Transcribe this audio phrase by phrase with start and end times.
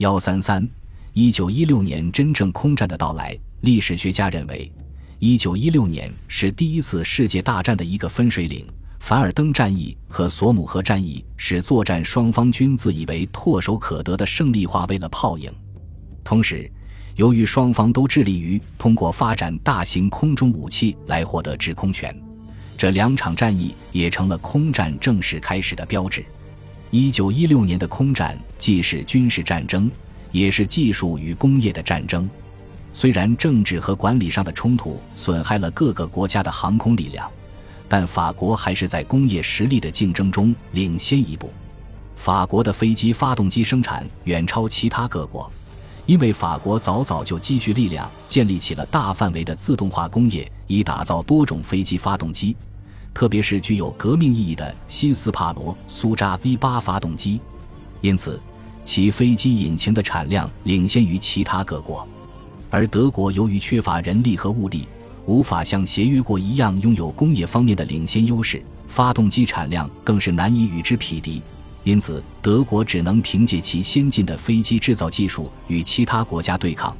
[0.00, 0.66] 幺三三，
[1.12, 4.72] 一九一六年真正空战的到来，历史学家认为，
[5.18, 8.66] 一九一六年是第一次世界大战的一个分水岭。
[9.00, 15.52] 凡尔登战役和索姆河战役使作战双方均自以为唾手可得的胜利化为了泡影。
[16.24, 16.70] 同时，
[17.16, 22.18] 由于双方都致力于通过发展大型空中武器来获得制空权，
[22.74, 26.24] 这两场战役也成了空战正式开始的标志。
[26.90, 29.90] 一九一六年的空战既是军事战争，
[30.32, 32.28] 也是技术与工业的战争。
[32.92, 37.30] 虽然政治和管理上的冲突损害了各个国家的航空力量。
[37.92, 41.52] 但法国还是在工业实力的竞争中领先一步。
[42.14, 45.50] 法国的飞机发动机生产远超其他各国，
[46.06, 52.56] 因为法国早早就积蓄力量，建立起了大范围的自动化工业，以打造多种飞机发动机，
[53.12, 57.40] 特别是具有革命意义的西斯帕罗苏扎 V 八发动机。
[58.00, 58.40] 因此，
[58.84, 62.06] 其飞机引擎的产量领先于其他各国。
[62.70, 64.86] 而德国由于缺乏人力和物力。
[65.26, 71.40] 无法像协约国一样拥有工业方面的领先优势，发动机产量更是难以与之匹敌。
[71.84, 76.96] 因此，德国只能凭借其先进的飞机制造技术与其他国家对抗，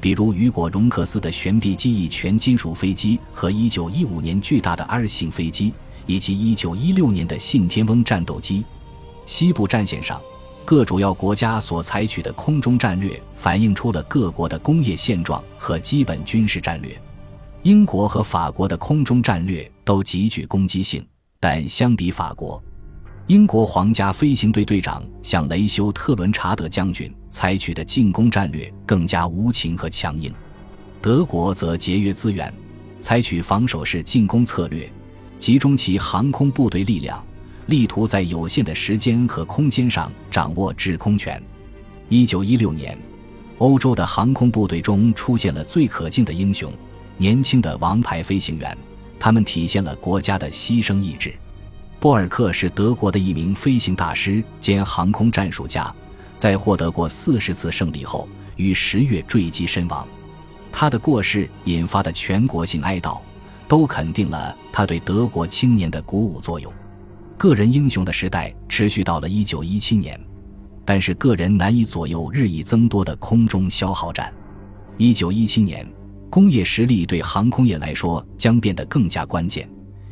[0.00, 5.74] 比如雨果·荣克斯的悬臂机翼全金属飞机和1915年巨大的 R 型飞机，
[6.06, 8.64] 以及1916年的信天翁战斗机。
[9.26, 10.20] 西部战线上，
[10.64, 16.98] 各主要国家所采取的空中战略反映出了各国的工业现状和基本军事战略。
[17.62, 21.06] 英国和法国的空中战略都极具攻击性，
[21.38, 22.60] 但相比法国，
[23.30, 30.34] 英国皇家飞行队队长像雷修·特伦查德将军采取的进攻战略更加无情和强硬。
[31.00, 32.52] 德国则节约资源，
[32.98, 34.90] 采取防守式进攻策略，
[35.38, 37.24] 集中其航空部队力量，
[37.66, 41.40] 力图在有限的时间和空间上掌握制空权。
[42.08, 42.98] 一九一六年，
[43.58, 46.72] 欧洲的航空部队中出现了最可敬的英雄。
[47.16, 48.76] 年轻的王牌飞行员，
[49.20, 51.32] 他们体现了国家的牺牲意志。
[52.00, 55.94] 波尔克是德国的一名飞行大师兼航空战术家，
[56.34, 60.08] 在获得过四十次胜利后，于十月坠机身亡。
[60.72, 63.20] 他的过世引发的全国性哀悼，
[63.68, 66.72] 都肯定了他对德国青年的鼓舞作用。
[67.36, 70.18] 个人英雄的时代持续到了一九一七年，
[70.86, 74.32] 但是个人难以左右日益增多的空中消耗战。
[74.96, 75.86] 一九一七年。
[76.30, 79.68] 工业实力对航空业来说将变得更加关键，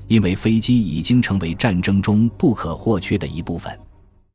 [0.08, 3.87] 因为飞机已经成为战争中不可或缺的一部分。